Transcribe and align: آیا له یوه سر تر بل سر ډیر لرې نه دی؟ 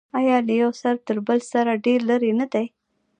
آیا 0.19 0.37
له 0.47 0.53
یوه 0.61 0.73
سر 0.81 0.95
تر 1.07 1.17
بل 1.27 1.39
سر 1.51 1.65
ډیر 1.85 1.99
لرې 2.09 2.31
نه 2.39 2.45
دی؟ 2.53 2.65